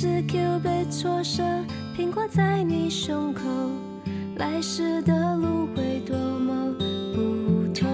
[0.00, 1.42] 是 Q 被挫折，
[1.96, 3.42] 苹果在你胸口，
[4.36, 6.72] 来时的路会多么
[7.12, 7.88] 不同。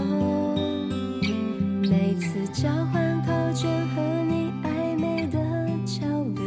[1.80, 5.38] 每次交换考卷和你暧昧的
[5.86, 6.04] 交
[6.34, 6.44] 流。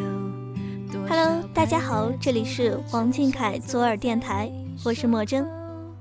[1.10, 4.52] Hello，大家好，这里是王俊凯左耳电台，
[4.86, 5.44] 我是莫真，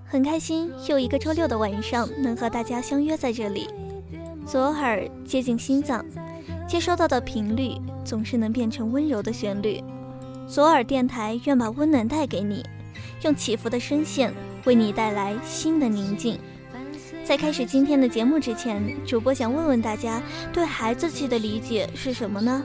[0.05, 3.71] 很开心又一个周六的晚上能和大家相约在这里。
[4.45, 6.05] 左耳接近心脏。
[6.67, 9.83] 接收到的频率总是能变成温柔的旋律。
[10.49, 12.65] 左耳电台愿把温暖带给你，
[13.23, 14.33] 用起伏的声线
[14.65, 16.39] 为你带来新的宁静。
[17.25, 20.21] 在开始今天的节目之前，主播想问问大家，
[20.53, 22.63] 对孩子气的理解是什么呢？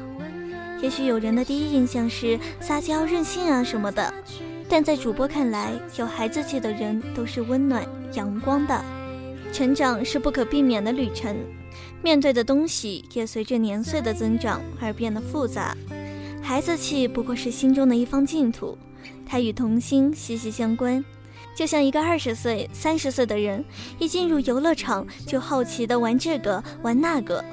[0.82, 4.12] 也许有人的第一印象是撒娇、任性啊什么的，
[4.68, 8.84] 但在主播看来，有孩子气的人都是温暖、阳光的。
[9.54, 11.36] 成长是不可避免的旅程。
[12.02, 15.76] 面对的东西也随着年岁的增长而变得复杂，
[16.42, 18.78] 孩子气不过是心中的一方净土，
[19.26, 21.04] 它与童心息息相关。
[21.56, 23.64] 就像一个二十岁、三十岁的人，
[24.00, 27.44] 一进入游乐场就好奇的玩这个玩那个；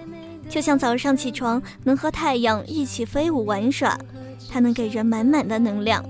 [0.49, 3.99] 就像早上起床能和太阳一起飞舞玩耍，
[4.49, 6.03] 它能给人满满的能量，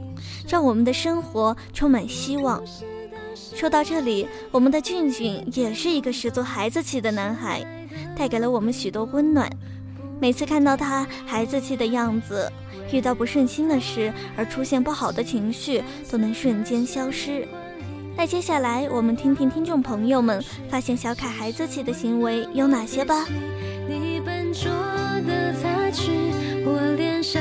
[0.47, 2.62] 让我们的生活充满希望。
[3.34, 7.67] 说到这里，我们的俊俊也是一个十足孩子气的男孩。
[8.17, 9.50] 带给了我们许多温暖。
[10.21, 12.50] 每次看到他孩子气的样子，
[12.93, 17.47] 遇到不顺心的事而出现不好的情绪，都能瞬间消失。
[18.16, 23.27] 那接下来，我们听听听众朋友们发现小凯孩子气的行为有哪些吧。
[23.88, 24.69] 你笨拙
[25.27, 26.10] 的擦去
[26.66, 27.41] 我脸上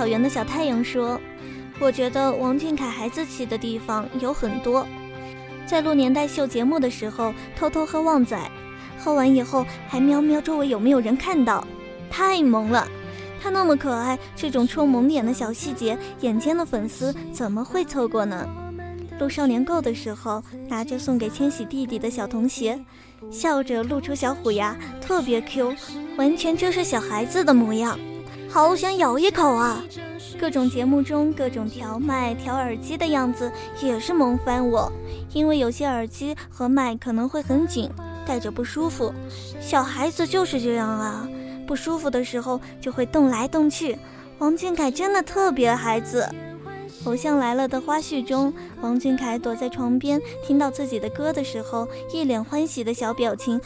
[0.00, 1.20] 草原的小太阳说
[1.78, 4.86] ：“我觉得王俊凯孩子气的地方有很多。
[5.66, 8.34] 在录年代秀节目的时候，偷偷喝旺仔，
[8.98, 11.62] 喝完以后还瞄瞄周围有没有人看到，
[12.10, 12.88] 太萌了。
[13.42, 18.48] 他那么可爱，这种戳萌点的小细节，眼尖的粉丝怎么会错过呢？
[19.18, 22.82] 录少年购的时候，拿着送给千玺弟弟的小童鞋，
[23.30, 25.74] 笑着露出小虎牙，特别 Q，
[26.16, 27.98] 完全就是小孩子的模样。”
[28.52, 29.80] 好想咬一口啊！
[30.38, 33.50] 各种节目中各种调麦、调耳机的样子
[33.80, 34.90] 也是萌翻我，
[35.32, 37.88] 因为有些耳机和麦可能会很紧，
[38.26, 39.14] 戴着不舒服。
[39.60, 41.28] 小孩子就是这样啊，
[41.64, 43.96] 不舒服的时候就会动来动去。
[44.38, 46.28] 王俊凯真的特别孩子。
[47.04, 53.60] 偶像来了的花絮中，王俊凯躲在床边，听到自己的歌的时候，一脸欢喜的小表情。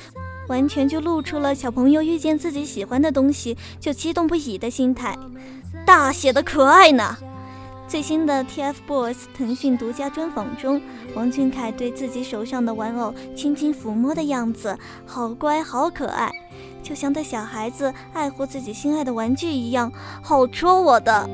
[0.49, 5.17] 完全就露出了小朋友遇见自己喜欢的东西就激动不已的心态，
[5.87, 7.17] 大写的可爱呢。
[7.87, 10.81] 最新的 TFBOYS 腾讯独家专访中，
[11.15, 16.33] 王俊凯对自己手上的玩偶轻轻抚摸的样子，好乖好可爱，
[16.83, 21.29] 就像对小孩子爱护自己心爱的玩具一样，好戳我的。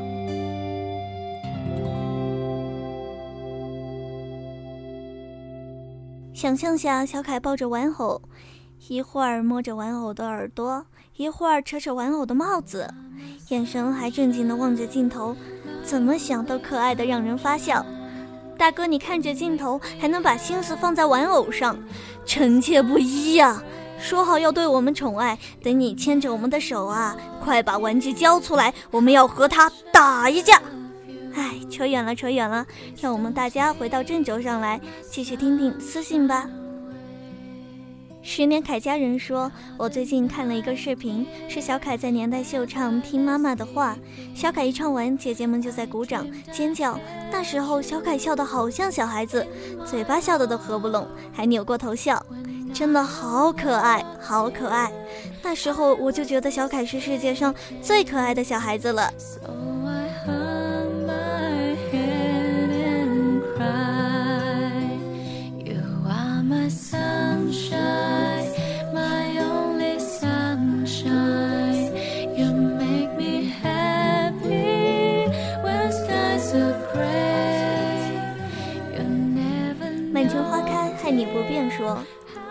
[6.35, 8.21] 想象下，小凯抱着玩偶。
[8.91, 10.85] 一会儿摸着玩偶的耳朵，
[11.15, 12.93] 一会儿扯扯玩偶的帽子，
[13.51, 15.37] 眼神还正经地望着镜头，
[15.85, 17.87] 怎么想都可爱的让人发笑。
[18.59, 21.79] 大哥，你看着镜头还能把心思放在玩偶上，
[22.27, 23.63] 臣妾不依呀！
[24.01, 30.61] 说好要对我们宠爱，等你牵着我们的手啊，快把玩具交出来，我们要和他打一架。
[31.37, 32.67] 哎，扯远了，扯远了，
[33.01, 36.51] 让我们大家回到正轴上来，继续听听私信吧。
[38.23, 43.97] 十年凯家人说：“我最近看了一个视频，是小凯在年代秀唱《听妈妈的话》。
[44.39, 46.99] 小凯一唱完，姐姐们就在鼓掌尖叫。
[47.33, 49.47] 那时候小凯笑得好像小孩子，
[49.87, 52.25] 嘴巴笑得都合不拢，还扭过头笑，
[52.75, 54.93] 真的好可爱，好可爱。
[55.43, 59.11] 那时候我就觉得小凯是世界上最可爱的小孩子了。”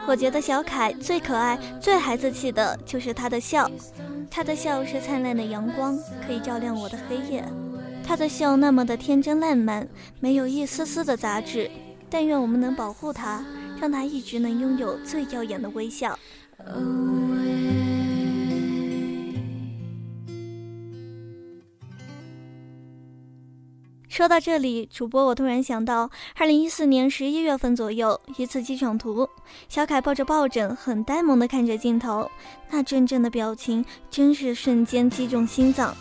[0.10, 3.70] 我觉得小凯最可爱、最孩子气的就是他的笑。
[4.28, 5.96] 他的笑是灿烂的阳光，
[6.26, 7.46] 可以照亮我的黑夜。
[8.04, 9.88] 他的笑那么的天真烂漫，
[10.20, 11.70] 没有一丝丝的杂质。
[12.10, 13.46] 但愿我们能保护他，
[13.80, 16.18] 让他一直能拥有最耀眼的微笑。
[24.10, 29.30] 说到这里，主播我突然想到，二零一四年十一月份左右一次机场图，
[29.70, 32.30] 小凯抱着抱枕，很呆萌的看着镜头，
[32.72, 35.96] 那阵阵的表情，真是瞬间击中心脏。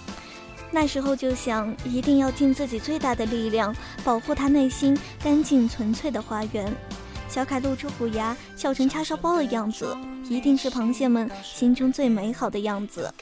[0.71, 6.75] 那时候就想，一定要尽自己最大的力量，保护他内心干净纯粹的花园。
[7.29, 9.95] 小凯露出虎牙，笑成叉烧包的样子，
[10.31, 13.13] 一定是螃蟹们心中最美好的样子。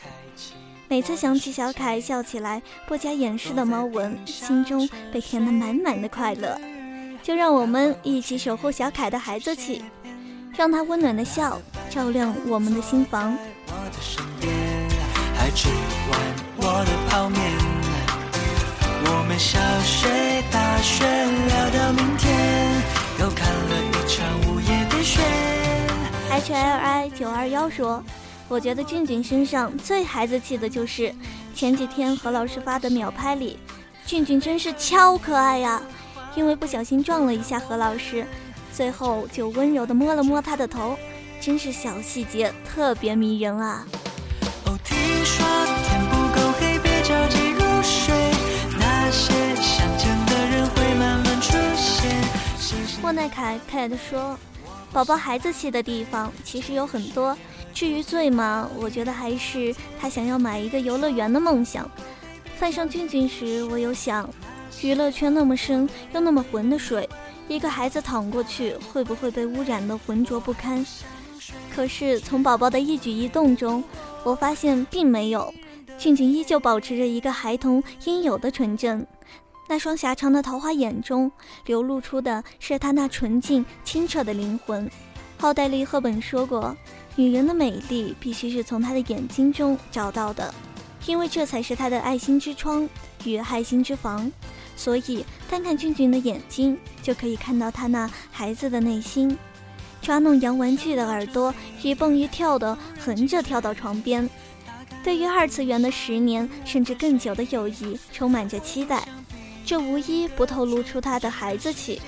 [0.89, 6.57] 每次想起小凯笑起来不加掩饰的猫纹，心中被填得满满的快乐。
[7.25, 9.85] 就让我们一起守护小凯的孩子气，
[10.57, 11.61] 让他温暖的笑
[11.91, 13.37] 照亮我们的心房。
[13.67, 14.53] 我的身边
[15.35, 16.21] 还吃完
[16.57, 17.41] 我的泡面，
[19.07, 20.07] 我们小学
[20.53, 22.81] 大学聊到明天，
[23.19, 25.21] 又看了一场午夜的雪。
[26.31, 28.05] H L I 九二幺说。
[28.49, 31.13] 我觉得俊俊身上最孩子气的就是
[31.55, 33.59] 前几天何老师发的秒拍里，
[34.07, 35.83] 俊俊真是超可爱呀！
[36.37, 38.25] 因为不小心撞了一下何老师，
[38.73, 40.97] 最后就温柔的摸了摸他的头，
[41.41, 43.85] 真是小细节特别迷人啊！
[44.67, 45.45] 哦，听说
[45.89, 48.15] 天不够黑，别着急入睡，
[48.79, 52.15] 那些想见的人会慢慢出现。
[53.03, 54.39] 莫奈凯凯的说，
[54.93, 57.37] 宝宝孩子气的地方其实有很多。
[57.77, 61.87] 至于最嘛，我觉得还是他想要买一个游乐园的梦想。
[62.57, 64.27] 犯上俊俊时，我有想，
[64.81, 67.07] 娱乐圈那么深又那么浑的水，
[67.49, 70.83] 一个孩子躺过去，会不会被污染的浑浊不堪？
[71.71, 73.85] 可是从宝宝的一举一动中，
[74.25, 75.53] 我发现并没有，
[75.99, 79.07] 俊俊依旧保持着一个孩童应有的纯真。
[79.69, 81.31] 那双狭长的桃花眼中，
[81.67, 84.91] 流露出的是他那纯净清澈的灵魂。
[85.41, 86.77] 奥黛丽·赫本说过。
[87.19, 90.53] 女人的美丽必须是从她的眼睛中找到的，
[91.07, 92.87] 因为这才是她的爱心之窗
[93.25, 94.31] 与爱心之房。
[94.77, 99.39] 所以，单看俊俊的眼睛，就可以看到他那孩子的内心。
[100.03, 104.29] 抓弄洋玩具的耳朵，一蹦一跳的横着跳到床边。
[105.03, 109.09] 对于二次元的十年甚至更久的友谊，充满着期待。
[109.65, 112.01] 这无一不透露出他的孩子气。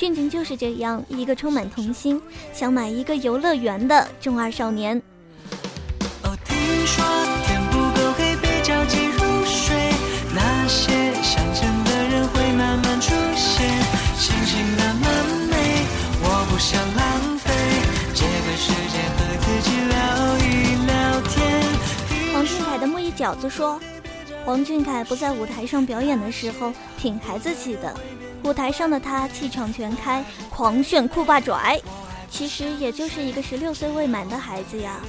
[0.00, 2.18] 俊俊就是这样一个充满童心、
[2.54, 4.96] 想买一个游乐园的中二少年。
[6.22, 6.56] 哦，听
[6.86, 7.04] 说
[7.44, 9.76] 天不够黑，别着急入睡，
[10.34, 13.68] 那些想见的人会慢慢出现。
[14.16, 15.06] 星星那么
[15.50, 15.84] 美，
[16.22, 17.52] 我不想浪费
[18.14, 20.00] 这个时间和自己聊
[20.38, 20.48] 一
[20.86, 22.32] 聊天。
[22.32, 23.78] 王俊凯的木易饺子说，
[24.46, 27.94] 王俊凯不在舞台上表演的时候，挺孩子气的。
[28.42, 31.80] 舞台上的他气场全开，狂炫酷霸拽，
[32.30, 35.00] 其实也就是一个十六岁未满的孩子呀。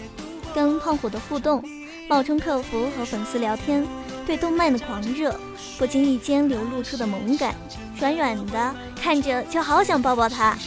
[0.53, 1.63] 跟胖虎的互动，
[2.09, 3.87] 冒充客服和粉丝聊天，
[4.25, 5.33] 对动漫的狂热，
[5.77, 7.55] 不经意间流露出的萌感，
[7.97, 10.57] 软软的，看着就好想抱抱他。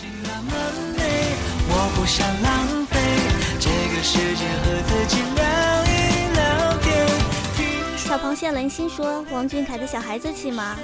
[7.96, 10.76] 小螃蟹兰心说：“王俊凯的小孩子气吗？”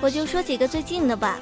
[0.00, 1.38] 我就说几个最近的吧，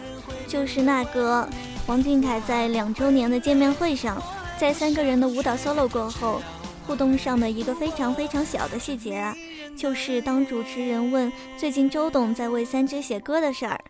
[0.47, 1.49] 就是那个
[1.87, 4.23] 王俊凯在两周年的见面会上，
[4.57, 6.41] 在三个人的舞蹈 solo 过后，
[6.87, 9.37] 互动上的一个非常非常小的细节啊，
[9.77, 13.81] 就是当主持人问最近周董在为三只写歌的事儿，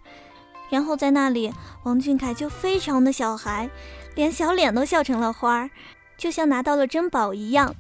[0.71, 1.53] 然后在那里
[1.83, 3.69] 王俊凯就非常的小孩，
[4.15, 5.71] 连小脸都笑成了花儿，
[6.17, 7.75] 就像拿到了珍宝一样，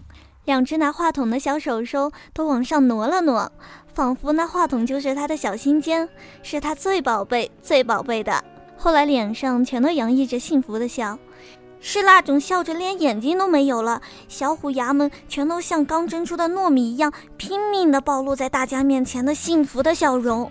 [0.45, 3.51] 两只拿话筒的小手手都往上挪了挪。
[3.95, 6.09] 仿佛那话筒就是他的小心尖，
[6.43, 8.43] 是他最宝贝、最宝贝的。
[8.77, 11.19] 后来脸上全都洋溢着幸福的笑，
[11.79, 20.51] 是那种笑着连眼睛都没有了，小虎牙们全都像刚蒸出的糯米一样拼命地暴露在大家面前的幸福的笑容。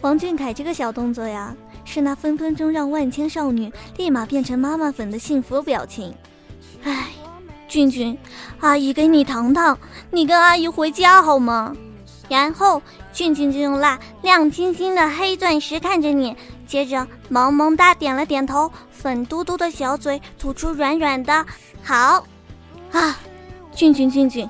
[0.00, 1.54] 王俊凯这个小动作呀，
[1.84, 6.14] 是那分分钟让万千少女立马变成妈妈粉的幸福表情。
[6.84, 7.11] 唉，
[7.72, 8.18] 俊俊，
[8.60, 9.78] 阿姨给你糖糖，
[10.10, 11.74] 你跟阿姨回家好吗？
[12.28, 12.82] 然后
[13.14, 16.36] 俊俊就用那亮晶晶的黑钻石看着你，
[16.66, 21.46] 接着萌萌哒点了点头，粉嘟嘟的小嘴吐出软软的
[21.82, 22.26] 好。
[22.92, 23.18] 啊，
[23.74, 24.46] 俊俊俊俊，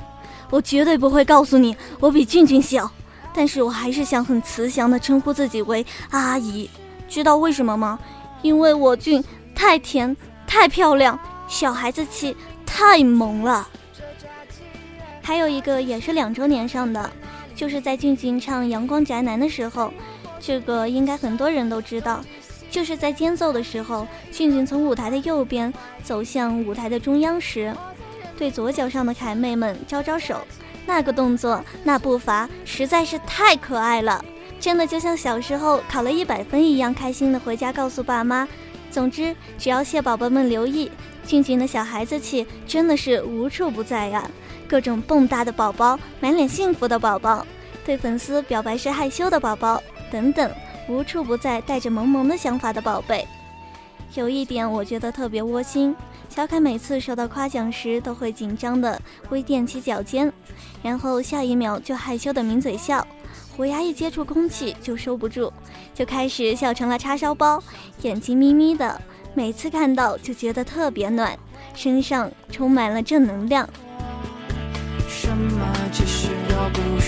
[0.50, 2.90] 我绝对不会告诉你我比俊俊小，
[3.32, 6.68] 但是我还是想很慈祥的称呼自己为阿姨，
[7.08, 8.00] 知道为什么吗？
[8.42, 9.22] 因为我俊
[9.54, 12.36] 太甜太漂亮，小孩子气
[12.74, 13.68] 太萌了。
[15.20, 17.10] 还有一个也是两周年上的。
[17.54, 19.92] 就是在俊俊唱《阳光宅男》的时候，
[20.40, 22.24] 这个应该很多人都知道。
[22.70, 27.76] 就是在间奏的时候，俊俊从舞台的右边走向舞台的中央时，
[28.38, 30.40] 对左脚上的凯妹们招招手，
[30.86, 34.24] 那个动作，那步伐实在是太可爱了。
[34.58, 38.48] 真的就像小时候考了一百分一样开心的回家告诉爸妈。
[38.90, 40.90] 总之，只要蟹宝宝们留意，
[41.26, 44.28] 俊俊的小孩子气真的是无处不在呀！
[44.68, 47.46] 各种蹦跶的宝宝，满脸幸福的宝宝，
[47.84, 50.50] 对粉丝表白时害羞的宝宝，等等，
[50.88, 53.26] 无处不在带着萌萌的想法的宝贝。
[54.14, 55.94] 有一点我觉得特别窝心，
[56.28, 59.00] 小凯每次受到夸奖时都会紧张的
[59.30, 60.30] 微踮起脚尖，
[60.82, 63.06] 然后下一秒就害羞的抿嘴笑。
[63.56, 65.52] 虎牙一接触空气就收不住，
[65.94, 67.62] 就开始笑成了叉烧包，
[68.00, 68.98] 眼睛眯眯的，
[69.34, 71.38] 每次看到就觉得特别暖，
[71.74, 73.68] 身上充满了正能量。
[75.08, 77.00] 什么只是要不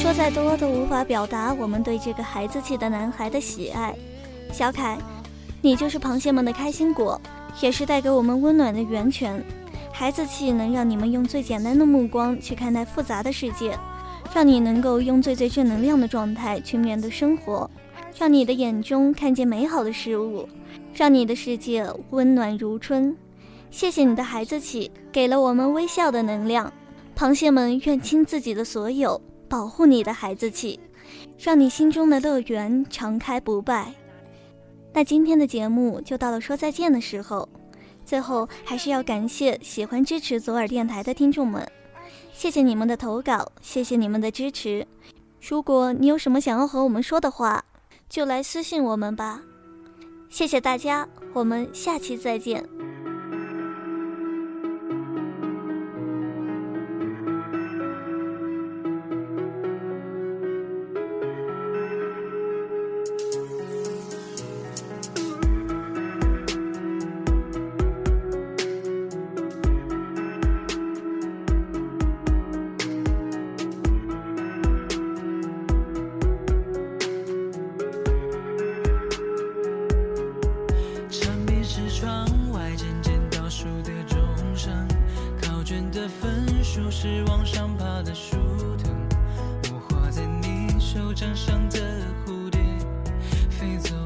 [0.00, 0.30] 说再。
[0.30, 3.94] 多都无法表达我们对这个孩子气的男孩的喜爱。
[4.50, 4.96] 小凯，
[5.60, 7.20] 你就是螃蟹们的开心果，
[7.60, 9.44] 也是带给我们温暖的源泉。
[9.92, 13.78] 孩子气能让你们用最简单的目光去看待复杂的世界，
[14.34, 17.70] 让你能够用最最正能量的状态去面对生活，
[18.18, 20.48] 让你的眼中看见美好的事物，
[20.94, 23.16] 让你的世界温暖如春。
[23.70, 26.72] 谢谢你的孩子气，给了我们微笑的能量。
[27.16, 29.20] 螃蟹们愿倾自己的所有。
[29.48, 30.80] 保护你的孩子气，
[31.38, 33.92] 让你心中的乐园常开不败。
[34.94, 37.46] 那今天的节目就到了说再见的时候，
[38.02, 41.70] 最后还是要感谢喜欢支持左耳电台的听众们，
[42.32, 44.86] 谢谢你们的投稿，谢谢你们的支持。
[45.46, 47.62] 如果你有什么想要和我们说的话，
[48.12, 49.40] 就来私信我们吧。
[50.28, 52.62] 谢谢大家，我们下期再见。
[82.62, 84.16] 来渐渐倒数的钟
[84.54, 84.72] 声
[85.42, 88.36] 考卷的分数是往上爬的树
[88.76, 88.96] 藤
[89.72, 91.80] 我画在你手掌上的
[92.24, 92.60] 蝴蝶
[93.50, 93.96] 飞走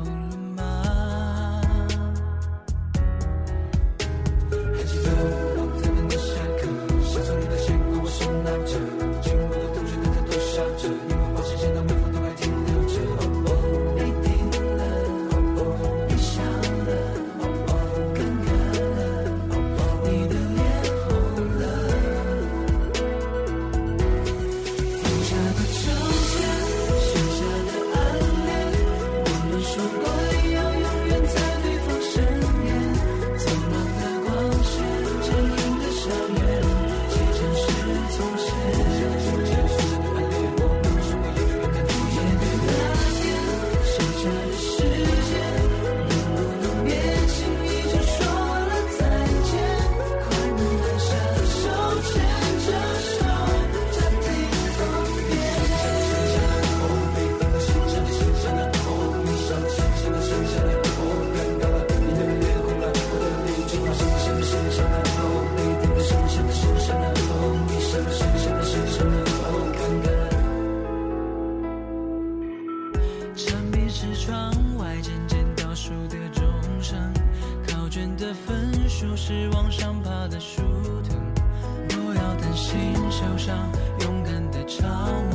[83.17, 83.57] 受伤，
[84.01, 85.26] 勇敢的唱。